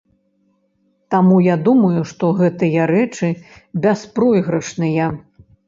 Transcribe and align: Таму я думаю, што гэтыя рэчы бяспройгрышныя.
Таму 1.15 1.35
я 1.47 1.57
думаю, 1.67 2.01
што 2.13 2.31
гэтыя 2.41 2.89
рэчы 2.95 3.29
бяспройгрышныя. 3.87 5.15